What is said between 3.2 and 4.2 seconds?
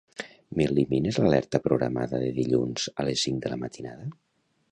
cinc de la matinada?